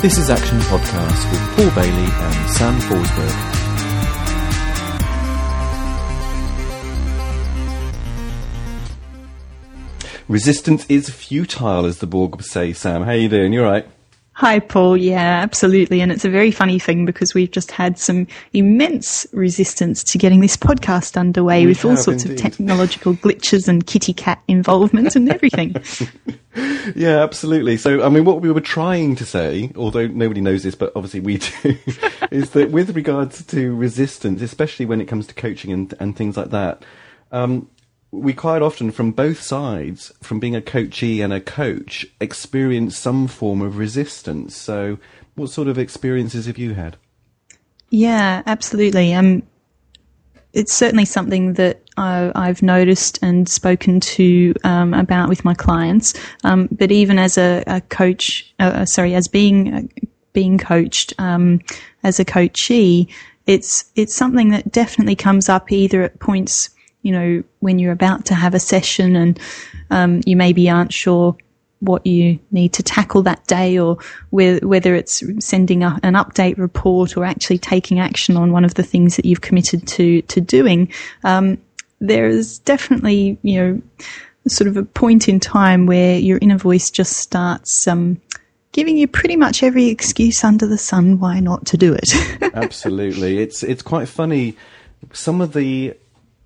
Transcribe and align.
This 0.00 0.16
is 0.16 0.30
Action 0.30 0.58
Podcast 0.60 1.30
with 1.32 1.40
Paul 1.56 1.82
Bailey 1.82 2.08
and 2.08 2.50
Sam 2.50 2.78
Forsberg. 2.82 3.58
Resistance 10.28 10.86
is 10.88 11.10
futile, 11.10 11.84
as 11.84 11.98
the 11.98 12.06
Borg 12.06 12.40
say. 12.44 12.72
Sam, 12.72 13.02
how 13.02 13.10
you 13.10 13.28
doing? 13.28 13.52
You 13.52 13.64
all 13.64 13.72
right? 13.72 13.86
Hi, 14.38 14.60
Paul. 14.60 14.96
Yeah, 14.96 15.40
absolutely. 15.42 16.00
And 16.00 16.12
it's 16.12 16.24
a 16.24 16.30
very 16.30 16.52
funny 16.52 16.78
thing 16.78 17.04
because 17.04 17.34
we've 17.34 17.50
just 17.50 17.72
had 17.72 17.98
some 17.98 18.28
immense 18.52 19.26
resistance 19.32 20.04
to 20.04 20.16
getting 20.16 20.38
this 20.38 20.56
podcast 20.56 21.16
underway 21.16 21.62
We 21.62 21.72
with 21.72 21.84
all 21.84 21.96
sorts 21.96 22.22
indeed. 22.22 22.36
of 22.36 22.42
technological 22.42 23.14
glitches 23.14 23.66
and 23.66 23.84
kitty 23.84 24.12
cat 24.12 24.40
involvement 24.46 25.16
and 25.16 25.28
everything. 25.28 25.74
Yeah, 26.96 27.22
absolutely. 27.22 27.76
So, 27.76 28.02
I 28.02 28.08
mean, 28.08 28.24
what 28.24 28.40
we 28.40 28.50
were 28.50 28.60
trying 28.60 29.14
to 29.16 29.24
say, 29.24 29.70
although 29.76 30.08
nobody 30.08 30.40
knows 30.40 30.64
this, 30.64 30.74
but 30.74 30.90
obviously 30.96 31.20
we 31.20 31.38
do, 31.38 31.78
is 32.32 32.50
that 32.50 32.70
with 32.72 32.96
regards 32.96 33.44
to 33.46 33.76
resistance, 33.76 34.42
especially 34.42 34.84
when 34.84 35.00
it 35.00 35.04
comes 35.04 35.28
to 35.28 35.34
coaching 35.34 35.70
and, 35.70 35.94
and 36.00 36.16
things 36.16 36.36
like 36.36 36.50
that, 36.50 36.84
um, 37.30 37.68
we 38.10 38.32
quite 38.32 38.62
often, 38.62 38.90
from 38.90 39.12
both 39.12 39.40
sides, 39.40 40.12
from 40.22 40.40
being 40.40 40.56
a 40.56 40.62
coachee 40.62 41.20
and 41.20 41.32
a 41.32 41.40
coach, 41.40 42.06
experience 42.20 42.96
some 42.96 43.28
form 43.28 43.60
of 43.60 43.76
resistance. 43.76 44.56
So, 44.56 44.98
what 45.34 45.50
sort 45.50 45.68
of 45.68 45.78
experiences 45.78 46.46
have 46.46 46.58
you 46.58 46.74
had? 46.74 46.96
Yeah, 47.90 48.42
absolutely. 48.46 49.14
Um, 49.14 49.42
it's 50.52 50.72
certainly 50.72 51.04
something 51.04 51.54
that 51.54 51.82
I've 51.96 52.62
noticed 52.62 53.18
and 53.22 53.48
spoken 53.48 54.00
to 54.00 54.54
um, 54.64 54.94
about 54.94 55.28
with 55.28 55.44
my 55.44 55.54
clients. 55.54 56.14
Um, 56.44 56.68
but 56.70 56.90
even 56.92 57.18
as 57.18 57.36
a, 57.36 57.62
a 57.66 57.80
coach, 57.80 58.54
uh, 58.58 58.84
sorry, 58.84 59.14
as 59.14 59.28
being 59.28 59.74
uh, 59.74 59.82
being 60.32 60.58
coached 60.58 61.12
um, 61.18 61.60
as 62.04 62.20
a 62.20 62.24
coachee, 62.24 63.08
it's 63.46 63.90
it's 63.96 64.14
something 64.14 64.50
that 64.50 64.70
definitely 64.70 65.16
comes 65.16 65.48
up 65.48 65.72
either 65.72 66.02
at 66.02 66.18
points, 66.20 66.70
you 67.08 67.12
know, 67.12 67.42
when 67.60 67.78
you're 67.78 67.90
about 67.90 68.26
to 68.26 68.34
have 68.34 68.52
a 68.52 68.60
session 68.60 69.16
and 69.16 69.40
um, 69.88 70.20
you 70.26 70.36
maybe 70.36 70.68
aren't 70.68 70.92
sure 70.92 71.34
what 71.80 72.06
you 72.06 72.38
need 72.50 72.74
to 72.74 72.82
tackle 72.82 73.22
that 73.22 73.46
day 73.46 73.78
or 73.78 73.96
whe- 74.28 74.60
whether 74.62 74.94
it's 74.94 75.22
sending 75.42 75.82
a, 75.82 75.98
an 76.02 76.12
update 76.12 76.58
report 76.58 77.16
or 77.16 77.24
actually 77.24 77.56
taking 77.56 77.98
action 77.98 78.36
on 78.36 78.52
one 78.52 78.62
of 78.62 78.74
the 78.74 78.82
things 78.82 79.16
that 79.16 79.24
you've 79.24 79.40
committed 79.40 79.88
to, 79.88 80.20
to 80.22 80.38
doing. 80.38 80.92
Um, 81.24 81.56
there 81.98 82.26
is 82.26 82.58
definitely, 82.58 83.38
you 83.40 83.58
know, 83.58 83.82
sort 84.46 84.68
of 84.68 84.76
a 84.76 84.84
point 84.84 85.30
in 85.30 85.40
time 85.40 85.86
where 85.86 86.18
your 86.18 86.38
inner 86.42 86.58
voice 86.58 86.90
just 86.90 87.16
starts, 87.16 87.88
um, 87.88 88.20
giving 88.72 88.98
you 88.98 89.08
pretty 89.08 89.36
much 89.36 89.62
every 89.62 89.86
excuse 89.86 90.44
under 90.44 90.66
the 90.66 90.76
sun 90.76 91.18
why 91.18 91.40
not 91.40 91.64
to 91.68 91.78
do 91.78 91.94
it. 91.94 92.10
Absolutely, 92.54 93.38
it's 93.38 93.62
it's 93.62 93.82
quite 93.82 94.08
funny. 94.08 94.58
Some 95.14 95.40
of 95.40 95.52
the 95.54 95.96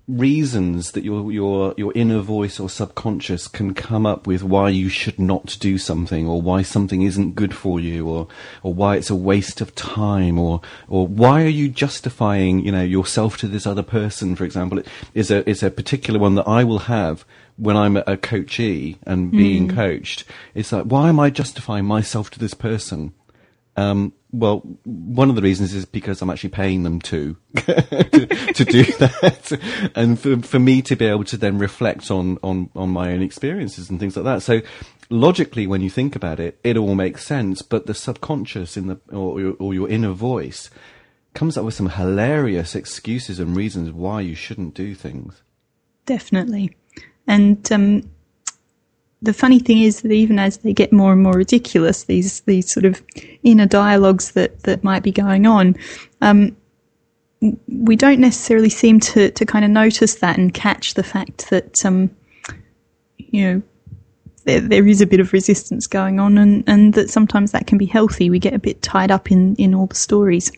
reasons 0.07 0.91
that 0.91 1.03
your 1.05 1.31
your 1.31 1.73
your 1.77 1.93
inner 1.95 2.19
voice 2.19 2.59
or 2.59 2.69
subconscious 2.69 3.47
can 3.47 3.73
come 3.73 4.05
up 4.05 4.27
with 4.27 4.43
why 4.43 4.67
you 4.67 4.89
should 4.89 5.17
not 5.17 5.55
do 5.61 5.77
something 5.77 6.27
or 6.27 6.41
why 6.41 6.61
something 6.61 7.03
isn't 7.03 7.35
good 7.35 7.55
for 7.55 7.79
you 7.79 8.07
or 8.07 8.27
or 8.63 8.73
why 8.73 8.97
it's 8.97 9.09
a 9.09 9.15
waste 9.15 9.61
of 9.61 9.73
time 9.75 10.37
or 10.37 10.59
or 10.89 11.07
why 11.07 11.41
are 11.41 11.47
you 11.47 11.69
justifying 11.69 12.59
you 12.59 12.71
know 12.71 12.83
yourself 12.83 13.37
to 13.37 13.47
this 13.47 13.65
other 13.65 13.83
person 13.83 14.35
for 14.35 14.43
example. 14.43 14.79
It 14.79 14.87
is 15.13 15.31
a 15.31 15.49
is 15.49 15.63
a 15.63 15.71
particular 15.71 16.19
one 16.19 16.35
that 16.35 16.47
I 16.47 16.65
will 16.65 16.79
have 16.79 17.23
when 17.55 17.77
I'm 17.77 17.95
a 17.95 18.17
coachee 18.17 18.97
and 19.05 19.31
being 19.31 19.69
coached. 19.73 20.25
It's 20.53 20.73
like 20.73 20.83
why 20.85 21.07
am 21.07 21.19
I 21.19 21.29
justifying 21.29 21.85
myself 21.85 22.29
to 22.31 22.39
this 22.39 22.53
person? 22.53 23.13
Um, 23.77 24.13
well, 24.33 24.59
one 24.83 25.29
of 25.29 25.35
the 25.35 25.41
reasons 25.43 25.73
is 25.73 25.85
because 25.85 26.21
I'm 26.21 26.29
actually 26.31 26.49
paying 26.49 26.81
them 26.83 26.99
to 27.01 27.37
to, 27.55 28.25
to 28.53 28.65
do 28.65 28.83
that, 28.97 29.91
and 29.95 30.19
for, 30.19 30.41
for 30.41 30.59
me 30.59 30.81
to 30.81 30.95
be 30.95 31.05
able 31.05 31.23
to 31.25 31.37
then 31.37 31.59
reflect 31.59 32.09
on, 32.11 32.39
on 32.43 32.69
on 32.75 32.89
my 32.89 33.11
own 33.13 33.21
experiences 33.21 33.89
and 33.89 33.99
things 33.99 34.15
like 34.17 34.25
that. 34.25 34.41
So, 34.41 34.61
logically, 35.09 35.67
when 35.67 35.81
you 35.81 35.89
think 35.89 36.15
about 36.15 36.39
it, 36.39 36.59
it 36.63 36.75
all 36.77 36.95
makes 36.95 37.23
sense. 37.25 37.61
But 37.61 37.85
the 37.85 37.93
subconscious 37.93 38.75
in 38.75 38.87
the 38.87 38.99
or, 39.11 39.39
your- 39.39 39.55
or 39.59 39.73
your 39.73 39.87
inner 39.87 40.11
voice 40.11 40.69
comes 41.35 41.55
up 41.57 41.65
with 41.65 41.73
some 41.75 41.89
hilarious 41.89 42.75
excuses 42.75 43.39
and 43.39 43.55
reasons 43.55 43.91
why 43.91 44.21
you 44.21 44.35
shouldn't 44.35 44.73
do 44.73 44.93
things. 44.95 45.41
Definitely. 46.05 46.75
And 47.27 47.71
um, 47.71 48.09
the 49.23 49.33
funny 49.33 49.59
thing 49.59 49.81
is 49.81 50.01
that 50.01 50.11
even 50.11 50.37
as 50.37 50.57
they 50.57 50.73
get 50.73 50.91
more 50.91 51.13
and 51.13 51.23
more 51.23 51.33
ridiculous, 51.33 52.03
these 52.03 52.41
these 52.41 52.71
sort 52.71 52.85
of 52.85 53.01
inner 53.43 53.65
dialogues 53.65 54.31
that, 54.31 54.63
that 54.63 54.83
might 54.83 55.01
be 55.01 55.11
going 55.11 55.45
on, 55.47 55.75
um, 56.21 56.55
we 57.67 57.95
don't 57.95 58.19
necessarily 58.19 58.69
seem 58.69 58.99
to, 58.99 59.31
to 59.31 59.45
kind 59.45 59.65
of 59.65 59.71
notice 59.71 60.15
that 60.15 60.37
and 60.37 60.53
catch 60.53 60.93
the 60.93 61.03
fact 61.03 61.49
that, 61.49 61.85
um, 61.85 62.09
you 63.17 63.43
know, 63.43 63.61
there, 64.45 64.61
there 64.61 64.87
is 64.87 65.01
a 65.01 65.07
bit 65.07 65.19
of 65.19 65.33
resistance 65.33 65.87
going 65.87 66.19
on 66.19 66.37
and, 66.37 66.63
and 66.67 66.93
that 66.93 67.09
sometimes 67.09 67.51
that 67.51 67.67
can 67.67 67.77
be 67.77 67.85
healthy. 67.85 68.29
We 68.29 68.39
get 68.39 68.53
a 68.53 68.59
bit 68.59 68.81
tied 68.81 69.11
up 69.11 69.31
in, 69.31 69.55
in 69.55 69.73
all 69.73 69.87
the 69.87 69.95
stories. 69.95 70.51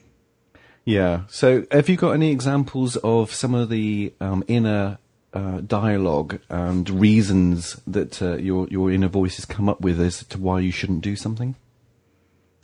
Yeah. 0.86 1.22
So, 1.28 1.66
have 1.72 1.90
you 1.90 1.98
got 1.98 2.12
any 2.12 2.32
examples 2.32 2.96
of 2.98 3.34
some 3.34 3.56
of 3.56 3.70
the 3.70 4.14
um, 4.22 4.44
inner 4.48 5.00
uh, 5.36 5.60
dialogue 5.60 6.40
and 6.50 6.90
reasons 6.90 7.80
that 7.86 8.22
uh, 8.22 8.38
your 8.38 8.68
your 8.70 8.92
inner 8.92 9.10
voice 9.10 9.36
has 9.36 9.46
come 9.46 9.70
up 9.70 9.82
with 9.82 10.00
as 10.00 10.24
to 10.26 10.40
why 10.40 10.60
you 10.60 10.72
shouldn't 10.72 11.02
do 11.02 11.16
something 11.16 11.56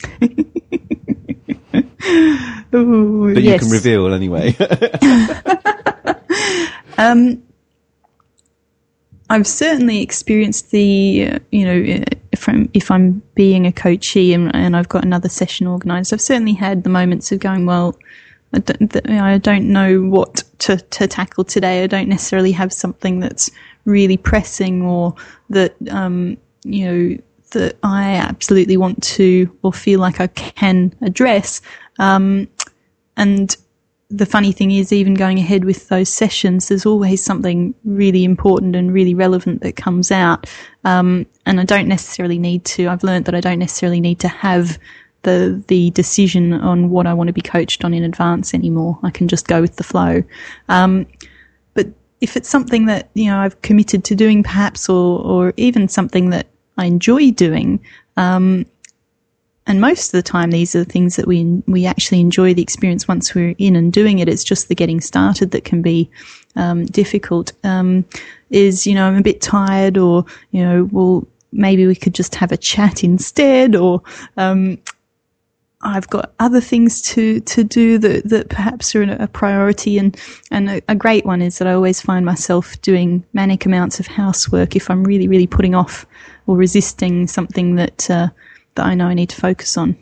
Ooh, 2.74 3.34
that 3.34 3.42
yes. 3.42 3.62
you 3.62 3.68
can 3.68 3.70
reveal 3.70 4.14
anyway? 4.14 4.56
um, 6.98 7.42
I've 9.30 9.48
certainly 9.48 10.02
experienced 10.02 10.72
the, 10.72 11.32
uh, 11.32 11.40
you 11.52 11.66
know, 11.66 12.02
uh, 12.02 12.38
from 12.38 12.70
if 12.74 12.92
I'm 12.92 13.22
being 13.36 13.66
a 13.66 13.72
coachee 13.72 14.34
and, 14.34 14.54
and 14.56 14.76
I've 14.76 14.90
got 14.90 15.06
another 15.06 15.30
session 15.30 15.68
organised, 15.68 16.14
I've 16.14 16.22
certainly 16.22 16.54
had 16.54 16.84
the 16.84 16.90
moments 16.90 17.32
of 17.32 17.40
going, 17.40 17.66
well, 17.66 17.98
I 18.54 18.60
don't, 18.60 19.08
I 19.10 19.38
don't 19.38 19.72
know 19.72 20.02
what 20.02 20.44
to, 20.60 20.78
to 20.78 21.08
tackle 21.08 21.44
today. 21.44 21.84
I 21.84 21.88
don't 21.88 22.10
necessarily 22.10 22.52
have 22.52 22.74
something 22.74 23.20
that's 23.20 23.50
really 23.86 24.18
pressing 24.18 24.82
or 24.82 25.16
that, 25.50 25.76
um, 25.90 26.38
you 26.64 26.86
know, 26.86 27.18
that 27.52 27.78
I 27.84 28.14
absolutely 28.16 28.78
want 28.78 29.02
to 29.04 29.58
or 29.62 29.74
feel 29.74 30.00
like 30.00 30.20
I 30.20 30.28
can 30.28 30.94
address. 31.02 31.62
Um, 32.00 32.48
and 33.18 33.56
the 34.10 34.26
funny 34.26 34.52
thing 34.52 34.72
is, 34.72 34.92
even 34.92 35.14
going 35.14 35.38
ahead 35.38 35.64
with 35.64 35.88
those 35.88 36.10
sessions, 36.10 36.68
there's 36.68 36.86
always 36.86 37.24
something 37.24 37.74
really 37.86 38.24
important 38.24 38.76
and 38.76 38.94
really 38.94 39.14
relevant 39.14 39.62
that 39.62 39.78
comes 39.78 40.12
out. 40.12 40.50
Um, 40.84 41.26
and 41.46 41.60
I 41.60 41.64
don't 41.64 41.88
necessarily 41.88 42.38
need 42.38 42.66
to. 42.66 42.88
I've 42.88 43.04
learned 43.04 43.26
that 43.26 43.36
I 43.36 43.40
don't 43.40 43.60
necessarily 43.60 44.02
need 44.02 44.20
to 44.20 44.28
have 44.28 44.78
the 45.24 45.62
the 45.68 45.92
decision 45.92 46.54
on 46.54 46.90
what 46.90 47.08
I 47.08 47.14
want 47.14 47.28
to 47.28 47.34
be 47.34 47.42
coached 47.42 47.84
on 47.84 47.94
in 47.94 48.04
advance 48.04 48.54
anymore. 48.54 48.98
I 49.04 49.12
can 49.12 49.28
just 49.28 49.48
go 49.48 49.62
with 49.62 49.76
the 49.76 49.84
flow. 49.84 50.24
Um, 50.70 51.06
but 51.74 51.88
if 52.22 52.36
it's 52.36 52.50
something 52.50 52.86
that 52.88 53.10
you 53.14 53.26
know 53.26 53.40
I've 53.40 53.62
committed 53.62 54.04
to 54.06 54.16
doing, 54.16 54.44
perhaps, 54.44 54.90
or 54.90 55.22
or 55.22 55.54
even 55.58 55.88
something 55.88 56.30
that 56.32 56.48
I 56.78 56.86
enjoy 56.86 57.32
doing, 57.32 57.80
um, 58.18 58.66
and 59.68 59.80
most 59.80 60.08
of 60.08 60.12
the 60.12 60.24
time 60.24 60.52
these 60.52 60.76
are 60.76 60.84
the 60.84 60.92
things 60.92 61.16
that 61.16 61.28
we 61.28 61.62
we 61.68 61.86
actually 61.86 62.20
enjoy 62.20 62.54
the 62.54 62.64
experience 62.64 63.08
once 63.08 63.36
we're 63.36 63.56
in 63.58 63.76
and 63.76 63.94
doing 63.94 64.20
it. 64.20 64.28
It's 64.28 64.44
just 64.44 64.68
the 64.68 64.76
getting 64.76 65.02
started 65.02 65.52
that 65.52 65.66
can 65.66 65.82
be 65.82 66.10
um, 66.56 66.86
difficult. 66.86 67.54
Um, 67.64 68.06
is 68.50 68.88
you 68.88 68.96
know 68.96 69.08
I'm 69.08 69.18
a 69.18 69.22
bit 69.22 69.42
tired, 69.42 69.98
or 69.98 70.26
you 70.52 70.64
know, 70.64 70.90
well 70.92 71.28
maybe 71.52 71.86
we 71.86 71.96
could 71.96 72.16
just 72.16 72.36
have 72.36 72.52
a 72.52 72.58
chat 72.58 73.04
instead, 73.04 73.76
or 73.76 74.02
um, 74.38 74.78
I've 75.84 76.08
got 76.10 76.34
other 76.40 76.62
things 76.62 77.02
to, 77.04 77.40
to 77.42 77.64
do 77.64 77.98
that, 77.98 78.30
that 78.30 78.50
perhaps 78.50 78.96
are 78.96 79.04
a 79.04 79.28
priority. 79.28 79.98
And, 79.98 80.20
and 80.52 80.70
a, 80.70 80.82
a 80.90 80.96
great 80.96 81.26
one 81.26 81.42
is 81.42 81.58
that 81.58 81.68
I 81.68 81.74
always 81.74 82.02
find 82.02 82.26
myself 82.26 82.80
doing 82.82 83.24
manic 83.34 83.66
amounts 83.66 84.00
of 84.00 84.08
housework 84.08 84.76
if 84.76 84.90
I'm 84.90 85.04
really, 85.04 85.28
really 85.28 85.48
putting 85.48 85.76
off 85.76 86.06
or 86.48 86.56
resisting 86.58 87.28
something 87.28 87.76
that, 87.76 88.10
uh, 88.10 88.30
that 88.76 88.86
I 88.86 88.96
know 88.96 89.08
I 89.08 89.14
need 89.14 89.30
to 89.30 89.42
focus 89.42 89.78
on. 89.78 89.96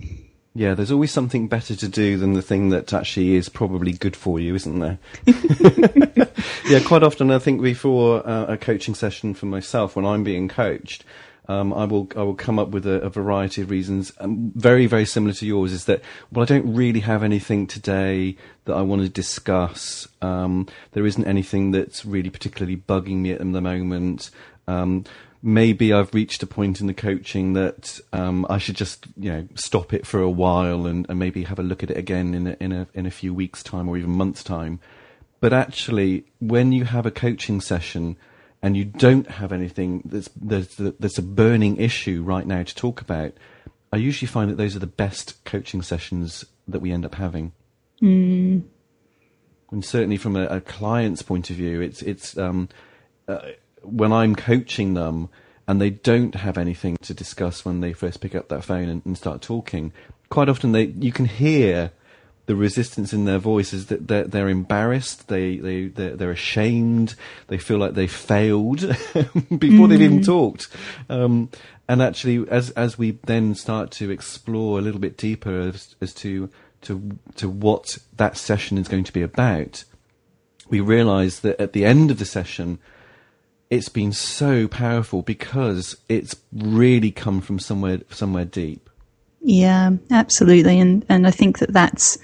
yeah, 0.56 0.74
there's 0.74 0.92
always 0.92 1.12
something 1.12 1.48
better 1.48 1.76
to 1.76 1.88
do 1.88 2.18
than 2.18 2.34
the 2.34 2.42
thing 2.42 2.70
that 2.70 2.92
actually 2.92 3.36
is 3.36 3.48
probably 3.48 3.94
good 3.94 4.16
for 4.16 4.40
you, 4.40 4.56
isn't 4.56 4.80
there? 4.80 5.00
yeah, 6.68 6.80
quite 6.86 7.04
often 7.04 7.32
I 7.32 7.40
think 7.40 7.62
before 7.62 8.28
uh, 8.28 8.46
a 8.46 8.58
coaching 8.58 8.96
session 8.96 9.34
for 9.34 9.46
myself, 9.46 9.96
when 9.96 10.06
I'm 10.06 10.24
being 10.24 10.48
coached, 10.48 11.06
um, 11.50 11.74
I 11.74 11.86
will 11.86 12.08
I 12.16 12.22
will 12.22 12.36
come 12.36 12.60
up 12.60 12.70
with 12.70 12.86
a, 12.86 13.02
a 13.02 13.10
variety 13.10 13.64
of 13.64 13.72
reasons, 13.72 14.14
um, 14.20 14.52
very 14.56 14.86
very 14.86 15.06
similar 15.06 15.34
to 15.34 15.48
yours. 15.48 15.74
Is 15.74 15.86
that 15.86 16.02
well, 16.32 16.44
I 16.44 16.46
don't 16.46 16.76
really 16.76 17.00
have 17.00 17.24
anything 17.24 17.66
today 17.66 18.38
that 18.66 18.76
I 18.76 18.84
want 18.84 19.02
to 19.02 19.10
discuss. 19.10 20.08
Um, 20.22 20.68
there 20.92 21.08
isn't 21.08 21.26
anything 21.26 21.72
that's 21.72 22.06
really 22.06 22.30
particularly 22.30 22.78
bugging 22.78 23.18
me 23.18 23.32
at 23.32 23.40
the 23.40 23.62
moment. 23.62 24.30
Um, 24.68 25.06
maybe 25.42 25.92
I've 25.92 26.14
reached 26.14 26.44
a 26.44 26.48
point 26.48 26.82
in 26.82 26.88
the 26.88 26.94
coaching 26.94 27.54
that 27.54 28.00
um, 28.14 28.46
I 28.48 28.60
should 28.60 28.76
just 28.76 29.08
you 29.18 29.32
know 29.32 29.48
stop 29.56 29.92
it 29.92 30.06
for 30.06 30.22
a 30.22 30.30
while 30.30 30.86
and, 30.86 31.08
and 31.10 31.18
maybe 31.18 31.46
have 31.46 31.58
a 31.58 31.64
look 31.64 31.82
at 31.82 31.90
it 31.90 31.98
again 31.98 32.36
in 32.36 32.46
a, 32.46 32.58
in 32.60 32.72
a 32.72 32.88
in 32.94 33.08
a 33.08 33.12
few 33.12 33.34
weeks 33.34 33.64
time 33.64 33.90
or 33.90 33.98
even 33.98 34.12
months 34.12 34.44
time. 34.44 34.80
But 35.40 35.54
actually, 35.54 36.26
when 36.40 36.74
you 36.74 36.84
have 36.84 37.08
a 37.08 37.12
coaching 37.12 37.60
session 37.60 38.18
and 38.62 38.76
you 38.76 38.86
don't 38.86 39.30
have 39.30 39.52
anything 39.52 40.02
that's 40.06 40.30
that's, 40.36 40.76
that's 40.76 41.18
a 41.18 41.24
burning 41.24 41.78
issue 41.78 42.24
right 42.24 42.46
now 42.46 42.64
to 42.64 42.76
talk 42.76 43.02
about, 43.02 43.34
I 43.92 43.98
usually 43.98 44.28
find 44.28 44.50
that 44.52 44.58
those 44.58 44.76
are 44.76 44.80
the 44.80 44.88
best 44.88 45.44
coaching 45.46 45.82
sessions 45.82 46.46
that 46.68 46.80
we 46.80 46.92
end 46.92 47.06
up 47.06 47.16
having. 47.16 47.54
Mm. 48.02 48.64
And 49.72 49.86
certainly 49.86 50.18
from 50.18 50.36
a, 50.36 50.46
a 50.46 50.62
client's 50.62 51.22
point 51.22 51.50
of 51.50 51.56
view, 51.56 51.82
it's 51.82 52.02
it's 52.02 52.38
um, 52.38 52.70
uh, 53.28 53.40
when 53.82 54.12
I'm 54.12 54.36
coaching 54.36 54.94
them 54.94 55.30
and 55.68 55.80
they 55.80 55.92
don't 55.92 56.36
have 56.36 56.58
anything 56.58 56.98
to 57.04 57.14
discuss 57.14 57.64
when 57.64 57.82
they 57.82 57.94
first 57.94 58.22
pick 58.22 58.34
up 58.34 58.50
that 58.50 58.64
phone 58.64 58.90
and, 58.90 59.06
and 59.06 59.18
start 59.18 59.42
talking. 59.42 59.94
Quite 60.30 60.50
often, 60.50 60.72
they 60.72 60.86
you 60.86 61.12
can 61.12 61.26
hear 61.26 61.92
the 62.50 62.56
resistance 62.56 63.14
in 63.14 63.26
their 63.26 63.38
voice 63.38 63.74
is 63.74 63.86
that 63.86 64.08
they're, 64.08 64.24
they're 64.24 64.50
embarrassed, 64.50 65.28
they, 65.28 65.58
they, 65.58 65.86
they're, 65.86 66.16
they're, 66.16 66.32
ashamed, 66.32 67.14
they 67.46 67.60
feel 67.60 67.78
like 67.78 67.94
they 67.94 68.08
failed 68.08 68.80
before 69.20 69.86
mm. 69.86 69.90
they've 69.90 70.02
even 70.02 70.22
mm. 70.22 70.26
talked. 70.26 70.68
Um, 71.12 71.52
and 71.88 72.02
actually, 72.02 72.50
as, 72.50 72.72
as 72.72 72.98
we 72.98 73.20
then 73.26 73.54
start 73.54 73.92
to 73.92 74.10
explore 74.10 74.80
a 74.80 74.82
little 74.82 75.00
bit 75.00 75.16
deeper 75.16 75.60
as, 75.60 75.96
as 76.02 76.12
to, 76.16 76.50
to, 76.82 77.20
to 77.36 77.48
what 77.48 78.00
that 78.18 78.36
session 78.36 78.80
is 78.80 78.88
going 78.88 79.04
to 79.04 79.14
be 79.14 79.22
about, 79.22 79.84
we 80.70 80.80
realize 80.80 81.42
that 81.42 81.62
at 81.62 81.74
the 81.74 81.86
end 81.86 82.10
of 82.10 82.18
the 82.18 82.26
session, 82.26 82.80
it's 83.70 83.90
been 83.90 84.12
so 84.12 84.68
powerful 84.68 85.22
because 85.22 85.98
it's 86.10 86.36
really 86.52 87.12
come 87.12 87.42
from 87.42 87.60
somewhere, 87.60 88.02
somewhere 88.10 88.46
deep. 88.46 88.89
Yeah, 89.42 89.92
absolutely, 90.12 90.80
and 90.80 91.06
and 91.10 91.26
I 91.26 91.32
think 91.32 91.60
that 91.60 91.74
that's 91.74 92.18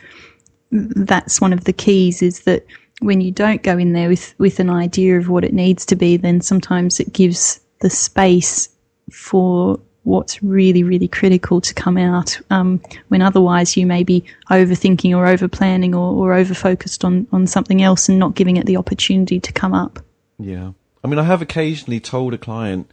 that's 0.71 1.39
one 1.39 1.53
of 1.53 1.63
the 1.63 1.73
keys 1.73 2.21
is 2.21 2.41
that 2.41 2.65
when 2.99 3.21
you 3.21 3.31
don't 3.31 3.63
go 3.63 3.77
in 3.77 3.93
there 3.93 4.09
with 4.09 4.33
with 4.37 4.59
an 4.59 4.69
idea 4.69 5.17
of 5.17 5.29
what 5.29 5.43
it 5.43 5.53
needs 5.53 5.85
to 5.87 5.95
be, 5.95 6.17
then 6.17 6.41
sometimes 6.41 6.99
it 6.99 7.13
gives 7.13 7.59
the 7.81 7.89
space 7.89 8.69
for 9.11 9.79
what's 10.03 10.43
really 10.43 10.83
really 10.83 11.07
critical 11.07 11.61
to 11.61 11.73
come 11.73 11.97
out. 11.97 12.39
Um, 12.49 12.81
when 13.07 13.21
otherwise 13.21 13.77
you 13.77 13.85
may 13.85 14.03
be 14.03 14.23
overthinking 14.51 15.15
or 15.15 15.25
over 15.25 15.47
planning 15.47 15.95
or, 15.95 16.13
or 16.13 16.33
over 16.33 16.53
focused 16.53 17.05
on 17.05 17.27
on 17.31 17.47
something 17.47 17.81
else 17.81 18.09
and 18.09 18.19
not 18.19 18.35
giving 18.35 18.57
it 18.57 18.65
the 18.65 18.77
opportunity 18.77 19.39
to 19.39 19.51
come 19.53 19.73
up. 19.73 19.99
Yeah, 20.37 20.71
I 21.03 21.07
mean, 21.07 21.19
I 21.19 21.23
have 21.23 21.41
occasionally 21.41 21.99
told 21.99 22.33
a 22.33 22.37
client 22.37 22.89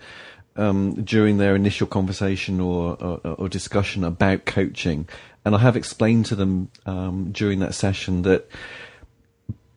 um, 0.57 0.95
during 1.03 1.39
their 1.39 1.55
initial 1.55 1.87
conversation 1.87 2.61
or, 2.61 2.97
or, 3.03 3.21
or, 3.39 3.49
discussion 3.49 4.05
about 4.05 4.45
coaching. 4.45 5.09
And 5.45 5.55
I 5.55 5.59
have 5.59 5.77
explained 5.77 6.27
to 6.27 6.37
them 6.37 6.71
um, 6.87 7.33
during 7.33 7.61
that 7.61 7.75
session 7.75 8.23
that 8.23 8.49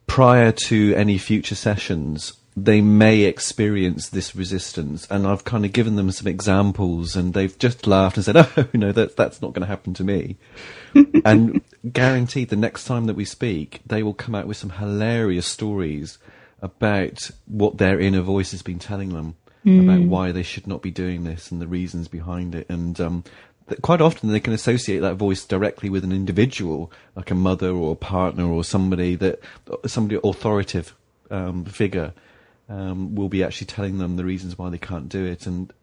prior 0.06 0.52
to 0.52 0.94
any 0.96 1.18
future 1.18 1.56
sessions, 1.56 2.34
they 2.58 2.82
may 2.82 3.22
experience 3.22 4.10
this 4.10 4.36
resistance. 4.36 5.08
And 5.10 5.26
I've 5.26 5.44
kind 5.44 5.66
of 5.66 5.74
given 5.74 5.96
them 5.96 6.12
some 6.12 6.28
examples, 6.28 7.16
and 7.16 7.34
they've 7.34 7.58
just 7.58 7.88
laughed 7.88 8.18
and 8.18 8.26
said, 8.26 8.38
"Oh 8.58 8.68
no, 8.74 8.92
that, 8.92 9.16
that's 9.16 9.42
not 9.42 9.54
going 9.54 9.62
to 9.62 9.68
happen 9.68 9.94
to 9.96 10.04
me." 10.04 10.38
and 11.26 11.62
guaranteed, 11.92 12.50
the 12.50 12.56
next 12.56 12.86
time 12.86 13.06
that 13.06 13.16
we 13.16 13.26
speak, 13.26 13.82
they 13.86 14.04
will 14.04 14.14
come 14.14 14.36
out 14.36 14.48
with 14.48 14.58
some 14.58 14.72
hilarious 14.72 15.48
stories 15.48 16.18
about 16.62 17.30
what 17.46 17.78
their 17.78 18.00
inner 18.00 18.22
voice 18.22 18.52
has 18.52 18.62
been 18.62 18.80
telling 18.80 19.10
them 19.10 19.36
mm. 19.66 19.84
about 19.84 20.08
why 20.08 20.32
they 20.32 20.44
should 20.44 20.68
not 20.68 20.82
be 20.82 20.92
doing 20.92 21.24
this 21.24 21.52
and 21.52 21.62
the 21.62 21.68
reasons 21.68 22.08
behind 22.08 22.56
it. 22.56 22.70
And 22.70 23.00
um, 23.02 23.24
quite 23.82 24.02
often 24.02 24.30
they 24.30 24.40
can 24.40 24.54
associate 24.54 25.00
that 25.00 25.16
voice 25.16 25.46
directly 25.46 25.90
with 25.90 26.04
an 26.04 26.12
individual, 26.12 26.92
like 27.16 27.32
a 27.32 27.36
mother 27.36 27.72
or 27.72 27.94
a 27.94 27.98
partner 27.98 28.46
or 28.46 28.64
somebody 28.64 29.16
that 29.16 29.40
somebody 29.86 30.20
authoritative 30.24 30.96
um, 31.32 31.66
figure 31.66 32.14
um, 32.70 33.16
will 33.16 33.30
be 33.30 33.44
actually 33.44 33.68
telling 33.68 33.98
them 33.98 34.16
the 34.16 34.26
reasons 34.26 34.58
why 34.58 34.70
they 34.70 34.78
can't 34.78 35.10
do 35.10 35.26
it. 35.26 35.46
And 35.46 35.74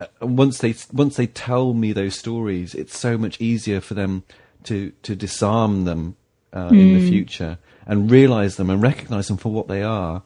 uh, 0.00 0.06
once 0.20 0.58
they 0.58 0.74
once 0.92 1.16
they 1.16 1.26
tell 1.26 1.74
me 1.74 1.92
those 1.92 2.14
stories, 2.14 2.74
it's 2.74 2.98
so 2.98 3.16
much 3.16 3.40
easier 3.40 3.80
for 3.80 3.94
them 3.94 4.24
to 4.64 4.92
to 5.02 5.16
disarm 5.16 5.84
them 5.84 6.16
uh, 6.52 6.68
mm. 6.68 6.80
in 6.80 6.94
the 6.94 7.06
mm. 7.06 7.08
future 7.08 7.58
and 7.86 8.10
realize 8.10 8.56
them 8.56 8.70
and 8.70 8.82
recognize 8.82 9.28
them 9.28 9.36
for 9.36 9.50
what 9.50 9.68
they 9.68 9.82
are 9.82 10.22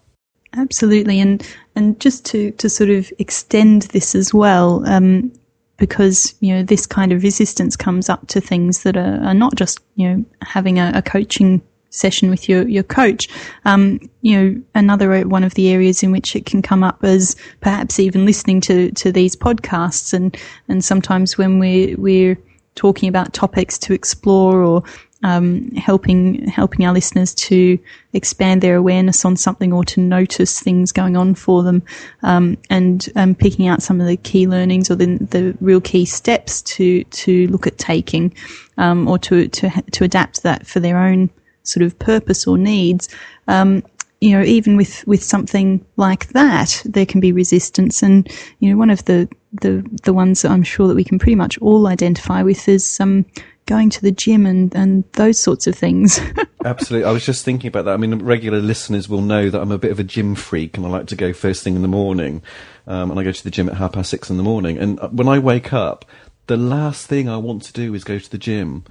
Absolutely, 0.54 1.20
and 1.20 1.46
and 1.74 1.98
just 2.00 2.24
to 2.26 2.50
to 2.52 2.68
sort 2.68 2.90
of 2.90 3.12
extend 3.18 3.82
this 3.82 4.14
as 4.14 4.32
well, 4.32 4.86
um, 4.86 5.32
because 5.76 6.34
you 6.40 6.54
know 6.54 6.62
this 6.62 6.86
kind 6.86 7.12
of 7.12 7.22
resistance 7.22 7.76
comes 7.76 8.08
up 8.08 8.26
to 8.28 8.40
things 8.40 8.82
that 8.82 8.96
are, 8.96 9.20
are 9.22 9.34
not 9.34 9.54
just 9.54 9.80
you 9.96 10.08
know 10.08 10.24
having 10.42 10.78
a, 10.78 10.92
a 10.94 11.02
coaching 11.02 11.60
session 11.90 12.30
with 12.30 12.48
your 12.48 12.66
your 12.68 12.82
coach. 12.82 13.28
Um, 13.64 13.98
you 14.22 14.36
know, 14.40 14.62
another 14.74 15.26
one 15.26 15.44
of 15.44 15.54
the 15.54 15.70
areas 15.70 16.02
in 16.02 16.12
which 16.12 16.36
it 16.36 16.46
can 16.46 16.62
come 16.62 16.82
up 16.82 17.02
is 17.02 17.36
perhaps 17.60 17.98
even 17.98 18.24
listening 18.24 18.60
to 18.62 18.90
to 18.92 19.12
these 19.12 19.36
podcasts, 19.36 20.12
and 20.12 20.36
and 20.68 20.84
sometimes 20.84 21.36
when 21.36 21.58
we 21.58 21.94
we're 21.96 22.38
talking 22.76 23.08
about 23.08 23.32
topics 23.32 23.78
to 23.78 23.94
explore 23.94 24.62
or 24.62 24.82
um, 25.22 25.70
helping 25.72 26.46
helping 26.48 26.86
our 26.86 26.92
listeners 26.92 27.34
to 27.34 27.78
expand 28.12 28.62
their 28.62 28.76
awareness 28.76 29.24
on 29.24 29.36
something 29.36 29.72
or 29.72 29.84
to 29.84 30.00
notice 30.00 30.60
things 30.60 30.92
going 30.92 31.16
on 31.16 31.34
for 31.34 31.62
them, 31.62 31.82
um, 32.22 32.56
and 32.70 33.08
um, 33.16 33.34
picking 33.34 33.66
out 33.66 33.82
some 33.82 34.00
of 34.00 34.06
the 34.06 34.16
key 34.16 34.46
learnings 34.46 34.90
or 34.90 34.94
the, 34.94 35.16
the 35.18 35.56
real 35.60 35.80
key 35.80 36.04
steps 36.04 36.62
to 36.62 37.02
to 37.04 37.46
look 37.48 37.66
at 37.66 37.78
taking, 37.78 38.34
um, 38.76 39.08
or 39.08 39.18
to 39.18 39.48
to 39.48 39.70
to 39.92 40.04
adapt 40.04 40.42
that 40.42 40.66
for 40.66 40.80
their 40.80 40.98
own 40.98 41.30
sort 41.62 41.84
of 41.84 41.98
purpose 41.98 42.46
or 42.46 42.58
needs. 42.58 43.08
Um, 43.48 43.82
you 44.20 44.32
know, 44.32 44.42
even 44.42 44.76
with, 44.76 45.06
with 45.06 45.22
something 45.22 45.84
like 45.96 46.28
that, 46.28 46.80
there 46.86 47.04
can 47.04 47.20
be 47.20 47.32
resistance. 47.32 48.02
And, 48.02 48.26
you 48.60 48.70
know, 48.70 48.78
one 48.78 48.88
of 48.88 49.04
the, 49.04 49.28
the, 49.60 49.84
the 50.04 50.14
ones 50.14 50.40
that 50.40 50.50
I'm 50.50 50.62
sure 50.62 50.88
that 50.88 50.94
we 50.94 51.04
can 51.04 51.18
pretty 51.18 51.34
much 51.34 51.58
all 51.58 51.86
identify 51.86 52.42
with 52.42 52.66
is, 52.66 52.98
um, 52.98 53.26
going 53.66 53.90
to 53.90 54.00
the 54.00 54.12
gym 54.12 54.46
and, 54.46 54.74
and 54.74 55.04
those 55.12 55.38
sorts 55.38 55.66
of 55.66 55.74
things. 55.74 56.20
Absolutely. 56.64 57.08
I 57.08 57.12
was 57.12 57.26
just 57.26 57.44
thinking 57.44 57.68
about 57.68 57.84
that. 57.84 57.94
I 57.94 57.96
mean, 57.96 58.14
regular 58.20 58.60
listeners 58.60 59.08
will 59.08 59.20
know 59.20 59.50
that 59.50 59.60
I'm 59.60 59.72
a 59.72 59.78
bit 59.78 59.90
of 59.90 60.00
a 60.00 60.04
gym 60.04 60.34
freak 60.34 60.76
and 60.76 60.86
I 60.86 60.88
like 60.88 61.08
to 61.08 61.16
go 61.16 61.32
first 61.32 61.62
thing 61.62 61.76
in 61.76 61.82
the 61.82 61.88
morning. 61.88 62.42
Um, 62.86 63.10
and 63.10 63.20
I 63.20 63.24
go 63.24 63.32
to 63.32 63.44
the 63.44 63.50
gym 63.50 63.68
at 63.68 63.76
half 63.76 63.92
past 63.92 64.10
six 64.10 64.30
in 64.30 64.36
the 64.36 64.42
morning. 64.42 64.78
And 64.78 64.98
uh, 65.00 65.08
when 65.08 65.28
I 65.28 65.38
wake 65.38 65.72
up, 65.72 66.04
the 66.46 66.56
last 66.56 67.06
thing 67.06 67.28
I 67.28 67.36
want 67.36 67.62
to 67.64 67.72
do 67.72 67.92
is 67.94 68.04
go 68.04 68.18
to 68.18 68.30
the 68.30 68.38
gym. 68.38 68.84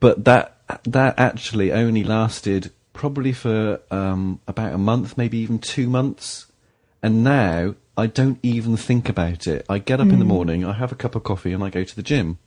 But 0.00 0.24
that, 0.24 0.56
that 0.84 1.18
actually 1.18 1.70
only 1.72 2.02
lasted 2.02 2.72
probably 2.94 3.32
for 3.32 3.80
um, 3.90 4.40
about 4.48 4.72
a 4.72 4.78
month, 4.78 5.16
maybe 5.16 5.38
even 5.38 5.58
two 5.58 5.88
months. 5.88 6.46
And 7.02 7.22
now 7.22 7.74
I 7.96 8.06
don't 8.06 8.38
even 8.42 8.76
think 8.76 9.08
about 9.08 9.46
it. 9.46 9.66
I 9.68 9.78
get 9.78 10.00
up 10.00 10.08
mm. 10.08 10.14
in 10.14 10.18
the 10.18 10.24
hmm. 10.24 10.32
morning, 10.32 10.64
I 10.64 10.72
have 10.72 10.92
a 10.92 10.96
cup 10.96 11.14
of 11.14 11.22
coffee, 11.22 11.52
and 11.52 11.62
I 11.62 11.70
go 11.70 11.84
to 11.84 11.96
the 11.96 12.02
gym 12.02 12.38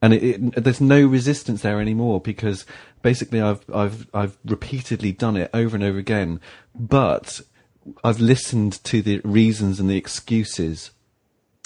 and 0.00 0.14
it, 0.14 0.22
it, 0.22 0.64
there's 0.64 0.80
no 0.80 1.04
resistance 1.06 1.62
there 1.62 1.80
anymore 1.80 2.20
because 2.20 2.64
basically 3.02 3.40
I've 3.40 3.64
I've 3.72 4.06
I've 4.14 4.38
repeatedly 4.44 5.12
done 5.12 5.36
it 5.36 5.50
over 5.52 5.76
and 5.76 5.84
over 5.84 5.98
again, 5.98 6.40
but 6.74 7.40
I've 8.04 8.20
listened 8.20 8.82
to 8.84 9.02
the 9.02 9.20
reasons 9.24 9.80
and 9.80 9.88
the 9.88 9.96
excuses, 9.96 10.90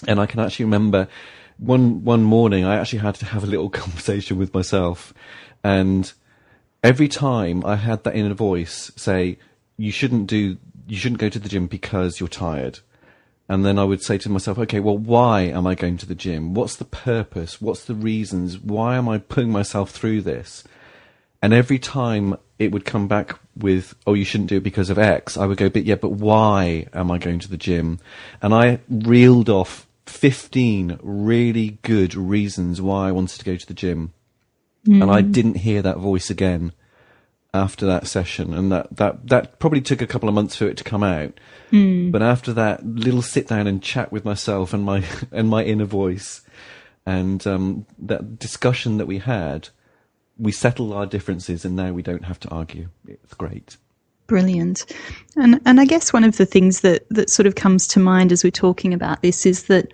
and 0.06 0.20
I 0.20 0.26
can 0.26 0.40
actually 0.40 0.64
remember 0.64 1.08
one 1.58 2.04
one 2.04 2.22
morning 2.22 2.64
I 2.64 2.76
actually 2.76 3.00
had 3.00 3.16
to 3.16 3.26
have 3.26 3.44
a 3.44 3.48
little 3.48 3.70
conversation 3.82 4.38
with 4.38 4.54
myself, 4.54 5.12
and 5.62 6.12
every 6.82 7.08
time 7.08 7.64
I 7.64 7.76
had 7.76 8.04
that 8.04 8.16
inner 8.16 8.34
voice 8.34 8.90
say 8.96 9.38
you 9.76 9.90
shouldn't 9.90 10.26
do 10.26 10.56
you 10.88 10.96
shouldn't 10.96 11.20
go 11.20 11.28
to 11.28 11.38
the 11.38 11.48
gym 11.48 11.66
because 11.66 12.18
you're 12.18 12.28
tired 12.28 12.80
and 13.52 13.66
then 13.66 13.78
I 13.78 13.85
would 13.85 14.02
say 14.02 14.16
to 14.16 14.30
myself, 14.30 14.56
okay, 14.61 14.80
well, 14.80 14.97
why 14.97 15.42
am 15.42 15.66
I 15.66 15.75
going 15.75 15.99
to 15.99 16.06
the 16.06 16.14
gym? 16.14 16.54
What's 16.54 16.76
the 16.76 16.87
purpose? 16.87 17.61
What's 17.61 17.85
the 17.85 17.94
reasons? 17.94 18.59
Why 18.59 18.97
am 18.97 19.11
I 19.11 19.18
putting 19.18 19.52
myself 19.52 19.90
through 19.90 20.23
this? 20.23 20.64
And 21.42 21.52
every 21.52 21.78
time 21.78 22.38
it 22.59 22.73
would 22.73 22.87
come 22.87 23.09
back 23.09 23.38
with, 23.54 23.94
oh, 24.06 24.14
you 24.14 24.25
shouldn't 24.25 24.49
do 24.49 24.56
it 24.56 24.62
because 24.62 24.88
of 24.88 24.99
X, 24.99 25.37
I 25.37 25.44
would 25.44 25.59
go, 25.59 25.68
but 25.68 25.85
yeah, 25.85 25.97
but 25.97 26.12
why 26.12 26.87
am 26.94 27.11
I 27.11 27.18
going 27.18 27.40
to 27.40 27.49
the 27.50 27.59
gym? 27.59 28.00
And 28.40 28.54
I 28.54 28.80
reeled 28.88 29.50
off 29.50 29.87
15 30.06 30.99
really 31.02 31.76
good 31.82 32.14
reasons 32.14 32.80
why 32.80 33.09
I 33.09 33.12
wanted 33.12 33.38
to 33.38 33.44
go 33.44 33.56
to 33.56 33.66
the 33.66 33.75
gym. 33.75 34.14
Mm. 34.87 35.02
And 35.02 35.11
I 35.11 35.21
mm. 35.21 35.30
didn't 35.30 35.59
hear 35.59 35.82
that 35.82 35.99
voice 35.99 36.30
again 36.30 36.73
after 37.54 37.85
that 37.87 38.06
session, 38.06 38.54
and 38.54 38.73
that, 38.73 38.97
that, 38.97 39.28
that 39.28 39.59
probably 39.59 39.82
took 39.82 40.00
a 40.00 40.06
couple 40.06 40.28
of 40.28 40.35
months 40.35 40.56
for 40.56 40.66
it 40.66 40.76
to 40.78 40.85
come 40.85 41.02
out. 41.02 41.38
Mm. 41.71 42.11
But 42.11 42.23
after 42.23 42.52
that 42.54 42.85
little 42.85 43.23
sit 43.23 43.49
down 43.49 43.66
and 43.66 43.82
chat 43.82 44.11
with 44.11 44.25
myself 44.25 44.73
and 44.73 44.85
my 44.85 45.04
and 45.32 45.49
my 45.49 45.62
inner 45.64 45.85
voice, 45.85 46.42
and 47.04 47.47
um, 47.47 47.87
that 47.99 48.38
discussion 48.38 48.99
that 48.99 49.06
we 49.06 49.18
had, 49.18 49.68
we 50.38 50.52
settled 50.52 50.92
our 50.92 51.06
differences, 51.06 51.64
and 51.64 51.76
now 51.76 51.92
we 51.92 52.02
don't 52.02 52.25
have 52.25 52.40
to 52.40 52.49
argue. 52.49 52.88
It's 53.06 53.35
great. 53.35 53.76
Brilliant. 54.26 54.87
And 55.37 55.61
and 55.66 55.80
I 55.80 55.85
guess 55.85 56.12
one 56.12 56.25
of 56.25 56.38
the 56.38 56.47
things 56.47 56.80
that, 56.80 57.06
that 57.11 57.28
sort 57.28 57.47
of 57.47 57.54
comes 57.54 57.87
to 57.88 58.00
mind 58.00 58.32
as 58.32 58.44
we're 58.44 58.50
talking 58.50 58.94
about 58.94 59.21
this 59.21 59.44
is 59.44 59.64
that 59.64 59.92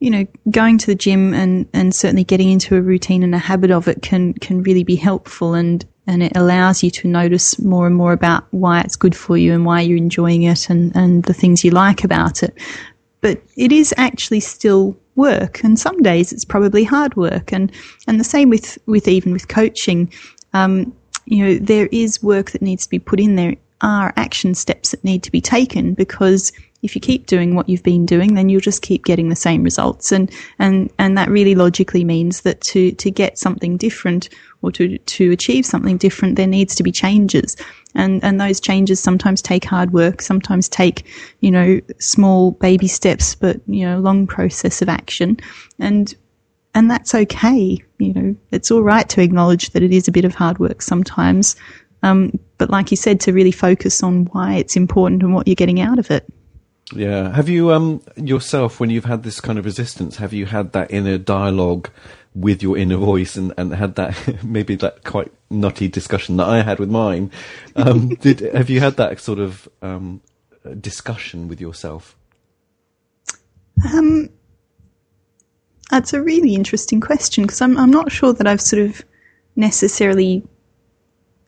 you 0.00 0.10
know, 0.10 0.26
going 0.50 0.76
to 0.76 0.86
the 0.86 0.94
gym 0.94 1.32
and, 1.32 1.66
and 1.72 1.94
certainly 1.94 2.24
getting 2.24 2.50
into 2.50 2.76
a 2.76 2.82
routine 2.82 3.22
and 3.22 3.34
a 3.34 3.38
habit 3.38 3.70
of 3.70 3.88
it 3.88 4.02
can 4.02 4.34
can 4.34 4.62
really 4.62 4.84
be 4.84 4.96
helpful 4.96 5.54
and 5.54 5.86
and 6.06 6.22
it 6.22 6.36
allows 6.36 6.82
you 6.82 6.90
to 6.90 7.08
notice 7.08 7.58
more 7.58 7.86
and 7.86 7.96
more 7.96 8.12
about 8.12 8.44
why 8.50 8.80
it's 8.80 8.96
good 8.96 9.16
for 9.16 9.36
you 9.36 9.52
and 9.52 9.64
why 9.64 9.80
you're 9.80 9.96
enjoying 9.96 10.42
it 10.42 10.68
and, 10.68 10.94
and 10.94 11.24
the 11.24 11.34
things 11.34 11.64
you 11.64 11.70
like 11.70 12.04
about 12.04 12.42
it. 12.42 12.56
But 13.20 13.40
it 13.56 13.72
is 13.72 13.94
actually 13.96 14.40
still 14.40 14.96
work 15.16 15.62
and 15.64 15.78
some 15.78 16.02
days 16.02 16.32
it's 16.32 16.44
probably 16.44 16.84
hard 16.84 17.16
work 17.16 17.52
and, 17.52 17.72
and 18.06 18.20
the 18.20 18.24
same 18.24 18.50
with, 18.50 18.76
with 18.86 19.08
even 19.08 19.32
with 19.32 19.48
coaching. 19.48 20.12
Um, 20.52 20.94
you 21.26 21.44
know, 21.44 21.54
there 21.54 21.88
is 21.90 22.22
work 22.22 22.50
that 22.50 22.60
needs 22.62 22.84
to 22.84 22.90
be 22.90 22.98
put 22.98 23.18
in 23.18 23.36
there 23.36 23.54
are 23.80 24.12
action 24.16 24.54
steps 24.54 24.90
that 24.90 25.04
need 25.04 25.22
to 25.22 25.32
be 25.32 25.40
taken 25.40 25.94
because 25.94 26.52
if 26.84 26.94
you 26.94 27.00
keep 27.00 27.26
doing 27.26 27.54
what 27.54 27.66
you've 27.66 27.82
been 27.82 28.04
doing, 28.04 28.34
then 28.34 28.50
you'll 28.50 28.60
just 28.60 28.82
keep 28.82 29.06
getting 29.06 29.30
the 29.30 29.36
same 29.36 29.62
results. 29.62 30.12
And, 30.12 30.30
and, 30.58 30.92
and 30.98 31.16
that 31.16 31.30
really 31.30 31.54
logically 31.54 32.04
means 32.04 32.42
that 32.42 32.60
to, 32.60 32.92
to 32.92 33.10
get 33.10 33.38
something 33.38 33.78
different 33.78 34.28
or 34.60 34.70
to, 34.72 34.98
to 34.98 35.30
achieve 35.32 35.64
something 35.64 35.96
different, 35.96 36.36
there 36.36 36.46
needs 36.46 36.74
to 36.74 36.82
be 36.82 36.92
changes. 36.92 37.56
And, 37.94 38.22
and 38.22 38.38
those 38.38 38.60
changes 38.60 39.00
sometimes 39.00 39.40
take 39.40 39.64
hard 39.64 39.94
work, 39.94 40.20
sometimes 40.20 40.68
take, 40.68 41.06
you 41.40 41.50
know, 41.50 41.80
small 42.00 42.50
baby 42.50 42.88
steps, 42.88 43.34
but, 43.34 43.60
you 43.66 43.86
know, 43.86 43.98
long 43.98 44.26
process 44.26 44.82
of 44.82 44.90
action. 44.90 45.38
And, 45.78 46.14
and 46.74 46.90
that's 46.90 47.14
okay. 47.14 47.82
You 47.98 48.12
know, 48.12 48.36
it's 48.50 48.70
all 48.70 48.82
right 48.82 49.08
to 49.08 49.22
acknowledge 49.22 49.70
that 49.70 49.82
it 49.82 49.92
is 49.92 50.06
a 50.06 50.12
bit 50.12 50.26
of 50.26 50.34
hard 50.34 50.58
work 50.58 50.82
sometimes. 50.82 51.56
Um, 52.02 52.38
but 52.64 52.70
like 52.70 52.90
you 52.90 52.96
said, 52.96 53.20
to 53.20 53.32
really 53.34 53.52
focus 53.52 54.02
on 54.02 54.24
why 54.32 54.54
it's 54.54 54.74
important 54.74 55.22
and 55.22 55.34
what 55.34 55.46
you're 55.46 55.54
getting 55.54 55.82
out 55.82 55.98
of 55.98 56.10
it. 56.10 56.26
Yeah. 56.94 57.30
Have 57.34 57.46
you 57.46 57.72
um 57.72 58.00
yourself, 58.16 58.80
when 58.80 58.88
you've 58.88 59.04
had 59.04 59.22
this 59.22 59.38
kind 59.38 59.58
of 59.58 59.66
resistance, 59.66 60.16
have 60.16 60.32
you 60.32 60.46
had 60.46 60.72
that 60.72 60.90
inner 60.90 61.18
dialogue 61.18 61.90
with 62.34 62.62
your 62.62 62.78
inner 62.78 62.96
voice 62.96 63.36
and, 63.36 63.52
and 63.58 63.74
had 63.74 63.96
that 63.96 64.42
maybe 64.44 64.76
that 64.76 65.04
quite 65.04 65.30
nutty 65.50 65.88
discussion 65.88 66.38
that 66.38 66.48
I 66.48 66.62
had 66.62 66.78
with 66.78 66.88
mine? 66.88 67.30
Um, 67.76 68.08
did 68.22 68.40
have 68.40 68.70
you 68.70 68.80
had 68.80 68.96
that 68.96 69.20
sort 69.20 69.40
of 69.40 69.68
um, 69.82 70.22
discussion 70.80 71.48
with 71.48 71.60
yourself? 71.60 72.16
Um, 73.92 74.30
that's 75.90 76.14
a 76.14 76.22
really 76.22 76.54
interesting 76.54 76.98
question 76.98 77.44
because 77.44 77.60
I'm 77.60 77.76
I'm 77.76 77.90
not 77.90 78.10
sure 78.10 78.32
that 78.32 78.46
I've 78.46 78.62
sort 78.62 78.80
of 78.80 79.04
necessarily 79.54 80.42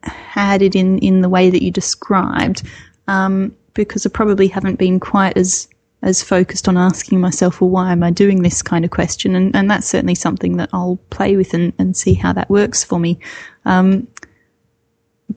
had 0.03 0.61
it 0.61 0.75
in 0.75 0.99
in 0.99 1.21
the 1.21 1.29
way 1.29 1.49
that 1.49 1.63
you 1.63 1.71
described. 1.71 2.63
Um, 3.07 3.55
because 3.73 4.05
I 4.05 4.09
probably 4.09 4.47
haven't 4.47 4.79
been 4.79 4.99
quite 4.99 5.37
as 5.37 5.67
as 6.03 6.21
focused 6.21 6.67
on 6.67 6.77
asking 6.77 7.19
myself, 7.19 7.59
well, 7.59 7.71
why 7.71 7.91
am 7.91 8.03
I 8.03 8.11
doing 8.11 8.41
this 8.43 8.61
kind 8.61 8.85
of 8.85 8.91
question? 8.91 9.35
And, 9.35 9.55
and 9.55 9.69
that's 9.69 9.87
certainly 9.87 10.13
something 10.15 10.57
that 10.57 10.69
I'll 10.71 10.99
play 11.09 11.35
with 11.35 11.53
and, 11.55 11.73
and 11.79 11.97
see 11.97 12.13
how 12.13 12.33
that 12.33 12.49
works 12.51 12.83
for 12.83 12.99
me. 12.99 13.17
Um, 13.65 14.07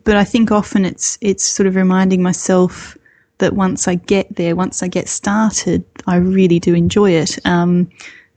but 0.04 0.16
I 0.16 0.24
think 0.24 0.50
often 0.50 0.84
it's 0.84 1.18
it's 1.20 1.44
sort 1.44 1.66
of 1.66 1.76
reminding 1.76 2.22
myself 2.22 2.96
that 3.38 3.54
once 3.54 3.88
I 3.88 3.94
get 3.94 4.36
there, 4.36 4.54
once 4.54 4.82
I 4.82 4.88
get 4.88 5.08
started, 5.08 5.84
I 6.06 6.16
really 6.16 6.60
do 6.60 6.74
enjoy 6.74 7.12
it. 7.12 7.38
Um, 7.46 7.90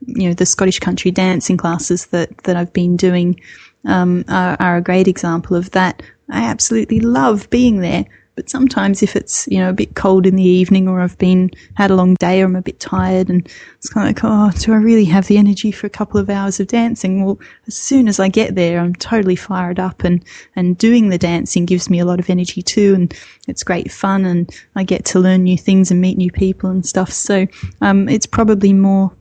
you 0.05 0.27
know, 0.27 0.33
the 0.33 0.45
Scottish 0.45 0.79
country 0.79 1.11
dancing 1.11 1.57
classes 1.57 2.07
that 2.07 2.35
that 2.39 2.55
I've 2.55 2.73
been 2.73 2.97
doing 2.97 3.39
um, 3.85 4.23
are, 4.27 4.57
are 4.59 4.77
a 4.77 4.81
great 4.81 5.07
example 5.07 5.55
of 5.55 5.71
that. 5.71 6.01
I 6.29 6.43
absolutely 6.43 6.99
love 6.99 7.49
being 7.49 7.79
there. 7.79 8.05
But 8.35 8.49
sometimes 8.49 9.03
if 9.03 9.15
it's, 9.15 9.47
you 9.47 9.59
know, 9.59 9.69
a 9.69 9.73
bit 9.73 9.93
cold 9.93 10.25
in 10.25 10.35
the 10.35 10.43
evening 10.43 10.87
or 10.87 11.01
I've 11.01 11.17
been, 11.19 11.51
had 11.75 11.91
a 11.91 11.95
long 11.95 12.15
day 12.15 12.41
or 12.41 12.45
I'm 12.45 12.55
a 12.55 12.63
bit 12.63 12.79
tired 12.79 13.29
and 13.29 13.47
it's 13.75 13.89
kind 13.89 14.09
of 14.09 14.15
like, 14.15 14.23
oh, 14.23 14.49
do 14.59 14.73
I 14.73 14.77
really 14.77 15.05
have 15.05 15.27
the 15.27 15.37
energy 15.37 15.71
for 15.71 15.85
a 15.85 15.91
couple 15.91 16.19
of 16.19 16.31
hours 16.31 16.59
of 16.59 16.65
dancing? 16.65 17.23
Well, 17.23 17.39
as 17.67 17.75
soon 17.75 18.07
as 18.07 18.19
I 18.19 18.29
get 18.29 18.55
there, 18.55 18.79
I'm 18.79 18.95
totally 18.95 19.35
fired 19.35 19.79
up 19.79 20.03
and, 20.03 20.25
and 20.55 20.75
doing 20.77 21.09
the 21.09 21.19
dancing 21.19 21.65
gives 21.65 21.91
me 21.91 21.99
a 21.99 22.05
lot 22.05 22.19
of 22.19 22.27
energy 22.27 22.63
too. 22.63 22.95
And 22.95 23.13
it's 23.47 23.63
great 23.63 23.91
fun 23.91 24.25
and 24.25 24.49
I 24.75 24.83
get 24.83 25.05
to 25.05 25.19
learn 25.19 25.43
new 25.43 25.57
things 25.57 25.91
and 25.91 26.01
meet 26.01 26.17
new 26.17 26.31
people 26.31 26.71
and 26.71 26.83
stuff. 26.83 27.11
So, 27.11 27.45
um, 27.81 28.09
it's 28.09 28.25
probably 28.25 28.73
more, 28.73 29.15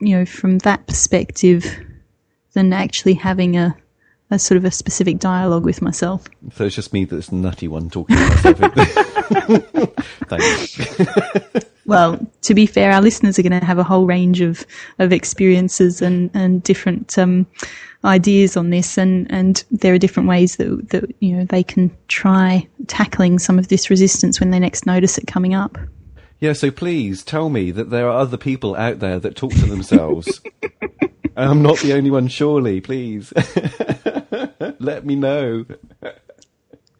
you 0.00 0.18
know, 0.18 0.26
from 0.26 0.58
that 0.58 0.88
perspective 0.88 1.64
than 2.54 2.72
actually 2.72 3.14
having 3.14 3.56
a, 3.56 3.76
a 4.30 4.38
sort 4.38 4.56
of 4.56 4.64
a 4.64 4.70
specific 4.70 5.18
dialogue 5.18 5.64
with 5.64 5.80
myself. 5.80 6.24
So 6.54 6.64
it's 6.64 6.74
just 6.74 6.92
me 6.92 7.04
that's 7.04 7.30
nutty 7.30 7.68
one 7.68 7.90
talking 7.90 8.16
to 8.16 8.22
myself. 8.22 8.56
Thanks. 10.28 11.64
well, 11.86 12.18
to 12.42 12.54
be 12.54 12.66
fair, 12.66 12.92
our 12.92 13.00
listeners 13.00 13.38
are 13.38 13.42
going 13.42 13.58
to 13.58 13.64
have 13.64 13.78
a 13.78 13.84
whole 13.84 14.06
range 14.06 14.40
of, 14.40 14.66
of 14.98 15.12
experiences 15.12 16.02
and, 16.02 16.30
and 16.34 16.62
different 16.62 17.16
um, 17.18 17.46
ideas 18.04 18.56
on 18.56 18.70
this, 18.70 18.98
and, 18.98 19.30
and 19.30 19.64
there 19.70 19.94
are 19.94 19.98
different 19.98 20.28
ways 20.28 20.56
that, 20.56 20.88
that 20.90 21.14
you 21.20 21.36
know 21.36 21.44
they 21.44 21.62
can 21.62 21.94
try 22.08 22.66
tackling 22.86 23.38
some 23.38 23.58
of 23.58 23.68
this 23.68 23.90
resistance 23.90 24.40
when 24.40 24.50
they 24.50 24.58
next 24.58 24.86
notice 24.86 25.18
it 25.18 25.26
coming 25.26 25.54
up. 25.54 25.76
Yeah, 26.38 26.52
so 26.52 26.70
please 26.70 27.22
tell 27.22 27.48
me 27.48 27.70
that 27.70 27.90
there 27.90 28.08
are 28.08 28.18
other 28.18 28.36
people 28.36 28.76
out 28.76 28.98
there 28.98 29.18
that 29.18 29.36
talk 29.36 29.52
to 29.52 29.66
themselves. 29.66 30.40
I'm 31.36 31.62
not 31.62 31.78
the 31.78 31.92
only 31.92 32.10
one, 32.10 32.28
surely, 32.28 32.80
please. 32.80 33.32
Let 34.78 35.04
me 35.04 35.16
know. 35.16 35.64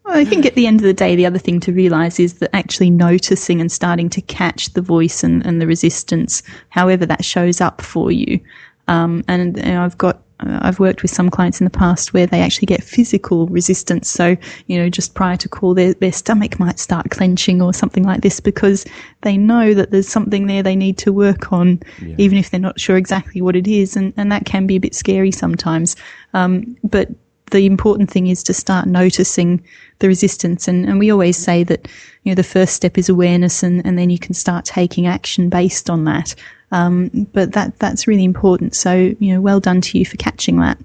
I 0.05 0.23
think 0.23 0.45
at 0.45 0.55
the 0.55 0.67
end 0.67 0.79
of 0.79 0.85
the 0.85 0.93
day, 0.93 1.15
the 1.15 1.25
other 1.25 1.39
thing 1.39 1.59
to 1.61 1.73
realise 1.73 2.19
is 2.19 2.35
that 2.35 2.55
actually 2.55 2.89
noticing 2.89 3.59
and 3.59 3.71
starting 3.71 4.09
to 4.11 4.21
catch 4.21 4.73
the 4.73 4.81
voice 4.81 5.23
and, 5.23 5.45
and 5.45 5.61
the 5.61 5.67
resistance, 5.67 6.43
however 6.69 7.05
that 7.05 7.25
shows 7.25 7.59
up 7.59 7.81
for 7.81 8.11
you. 8.11 8.39
Um, 8.87 9.23
and 9.27 9.55
know, 9.55 9.83
I've 9.83 9.97
got 9.97 10.21
I've 10.39 10.79
worked 10.79 11.01
with 11.01 11.11
some 11.11 11.29
clients 11.29 11.59
in 11.59 11.65
the 11.65 11.71
past 11.71 12.13
where 12.13 12.27
they 12.27 12.41
actually 12.41 12.67
get 12.67 12.83
physical 12.83 13.47
resistance. 13.47 14.09
So, 14.09 14.37
you 14.67 14.77
know, 14.77 14.89
just 14.89 15.15
prior 15.15 15.35
to 15.37 15.49
call, 15.49 15.73
their, 15.73 15.93
their 15.95 16.11
stomach 16.11 16.59
might 16.59 16.79
start 16.79 17.09
clenching 17.09 17.61
or 17.61 17.73
something 17.73 18.03
like 18.03 18.21
this 18.21 18.39
because 18.39 18.85
they 19.21 19.37
know 19.37 19.73
that 19.73 19.91
there's 19.91 20.07
something 20.07 20.47
there 20.47 20.61
they 20.61 20.75
need 20.75 20.97
to 20.99 21.11
work 21.11 21.51
on, 21.51 21.81
yeah. 22.01 22.15
even 22.17 22.37
if 22.37 22.51
they're 22.51 22.59
not 22.59 22.79
sure 22.79 22.97
exactly 22.97 23.41
what 23.41 23.55
it 23.55 23.67
is. 23.67 23.95
And, 23.95 24.13
and 24.15 24.31
that 24.31 24.45
can 24.45 24.67
be 24.67 24.75
a 24.75 24.79
bit 24.79 24.93
scary 24.93 25.31
sometimes. 25.31 25.95
Um, 26.33 26.77
but 26.83 27.09
the 27.51 27.65
important 27.65 28.09
thing 28.11 28.27
is 28.27 28.43
to 28.43 28.53
start 28.53 28.87
noticing 28.87 29.63
the 29.99 30.07
resistance. 30.07 30.67
And, 30.67 30.85
and 30.85 30.99
we 30.99 31.11
always 31.11 31.37
say 31.37 31.63
that, 31.63 31.87
you 32.23 32.31
know, 32.31 32.35
the 32.35 32.43
first 32.43 32.73
step 32.73 32.97
is 32.97 33.09
awareness 33.09 33.63
and, 33.63 33.85
and 33.85 33.97
then 33.97 34.09
you 34.09 34.19
can 34.19 34.33
start 34.33 34.65
taking 34.65 35.07
action 35.07 35.49
based 35.49 35.89
on 35.89 36.03
that. 36.05 36.35
Um, 36.71 37.27
but 37.33 37.53
that, 37.53 37.79
that's 37.79 38.07
really 38.07 38.25
important. 38.25 38.75
So, 38.75 38.93
you 38.93 39.33
know, 39.33 39.41
well 39.41 39.59
done 39.59 39.81
to 39.81 39.97
you 39.97 40.05
for 40.05 40.17
catching 40.17 40.59
that. 40.59 40.77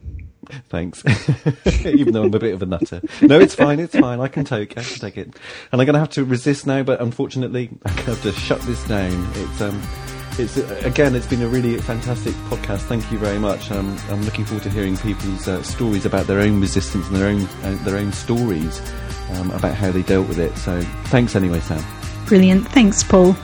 Thanks. 0.68 1.02
Even 1.86 2.12
though 2.12 2.24
I'm 2.24 2.34
a 2.34 2.38
bit 2.38 2.54
of 2.54 2.62
a 2.62 2.66
nutter. 2.66 3.00
No, 3.22 3.40
it's 3.40 3.54
fine. 3.54 3.80
It's 3.80 3.96
fine. 3.96 4.20
I 4.20 4.28
can 4.28 4.44
take. 4.44 4.76
I 4.76 4.82
can 4.82 4.98
take 4.98 5.16
it. 5.16 5.26
And 5.72 5.80
I'm 5.80 5.86
going 5.86 5.94
to 5.94 5.98
have 5.98 6.10
to 6.10 6.24
resist 6.24 6.66
now. 6.66 6.82
But 6.82 7.00
unfortunately, 7.00 7.70
I'm 7.84 7.94
going 7.94 8.04
to 8.04 8.10
have 8.12 8.22
to 8.22 8.32
shut 8.32 8.60
this 8.62 8.86
down. 8.86 9.28
It's 9.34 9.60
um, 9.60 9.80
it's 10.38 10.56
again, 10.84 11.14
it's 11.14 11.26
been 11.26 11.42
a 11.42 11.48
really 11.48 11.78
fantastic 11.78 12.34
podcast. 12.48 12.80
Thank 12.80 13.10
you 13.10 13.18
very 13.18 13.38
much. 13.38 13.70
Um, 13.70 13.98
I'm 14.08 14.22
looking 14.22 14.44
forward 14.44 14.62
to 14.64 14.70
hearing 14.70 14.96
people's 14.96 15.48
uh, 15.48 15.62
stories 15.62 16.06
about 16.06 16.26
their 16.26 16.40
own 16.40 16.60
resistance 16.60 17.06
and 17.08 17.16
their 17.16 17.28
own 17.28 17.42
uh, 17.62 17.78
their 17.84 17.96
own 17.96 18.12
stories 18.12 18.80
um, 19.32 19.50
about 19.50 19.74
how 19.74 19.90
they 19.90 20.02
dealt 20.02 20.28
with 20.28 20.38
it. 20.38 20.56
So, 20.58 20.80
thanks 21.06 21.36
anyway, 21.36 21.60
Sam. 21.60 21.84
Brilliant. 22.26 22.68
Thanks, 22.68 23.02
Paul. 23.02 23.36